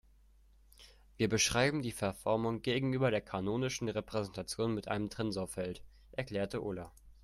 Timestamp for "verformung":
1.91-2.63